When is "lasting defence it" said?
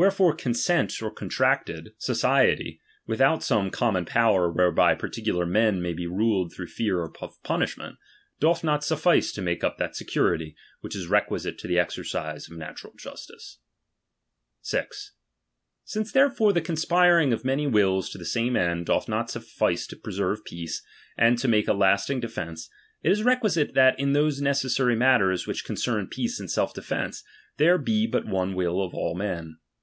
21.74-23.10